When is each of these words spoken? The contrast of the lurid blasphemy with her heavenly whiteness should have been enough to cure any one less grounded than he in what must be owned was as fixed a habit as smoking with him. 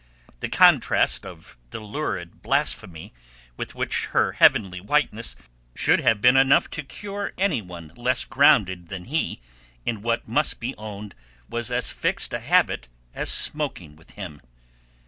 The 0.39 0.49
contrast 0.49 1.27
of 1.27 1.57
the 1.69 1.79
lurid 1.79 2.41
blasphemy 2.41 3.13
with 3.55 3.75
her 4.13 4.31
heavenly 4.31 4.81
whiteness 4.81 5.35
should 5.75 5.99
have 5.99 6.21
been 6.21 6.35
enough 6.35 6.71
to 6.71 6.81
cure 6.81 7.33
any 7.37 7.61
one 7.61 7.93
less 7.95 8.25
grounded 8.25 8.87
than 8.87 9.05
he 9.05 9.39
in 9.85 10.01
what 10.01 10.27
must 10.27 10.59
be 10.59 10.73
owned 10.75 11.13
was 11.51 11.69
as 11.71 11.91
fixed 11.91 12.33
a 12.33 12.39
habit 12.39 12.87
as 13.13 13.29
smoking 13.29 13.95
with 13.95 14.13
him. 14.13 14.41